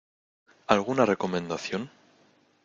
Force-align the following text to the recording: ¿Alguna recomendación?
¿Alguna 0.73 1.05
recomendación? 1.13 1.81